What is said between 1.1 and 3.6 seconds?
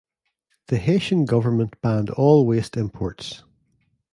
government banned all waste imports.